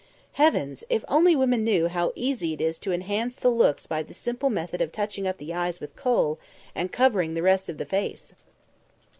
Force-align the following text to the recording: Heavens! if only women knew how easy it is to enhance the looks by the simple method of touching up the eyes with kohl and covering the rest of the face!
Heavens! 0.31 0.83
if 0.89 1.05
only 1.07 1.35
women 1.35 1.63
knew 1.63 1.87
how 1.87 2.11
easy 2.15 2.53
it 2.53 2.59
is 2.61 2.79
to 2.79 2.91
enhance 2.91 3.35
the 3.35 3.51
looks 3.51 3.85
by 3.85 4.01
the 4.01 4.15
simple 4.15 4.49
method 4.49 4.81
of 4.81 4.91
touching 4.91 5.27
up 5.27 5.37
the 5.37 5.53
eyes 5.53 5.79
with 5.79 5.95
kohl 5.95 6.39
and 6.73 6.91
covering 6.91 7.35
the 7.35 7.43
rest 7.43 7.69
of 7.69 7.77
the 7.77 7.85
face! 7.85 8.33